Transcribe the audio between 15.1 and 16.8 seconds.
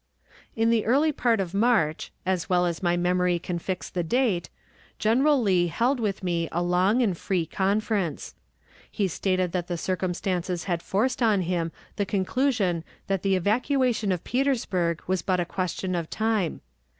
but a question of time.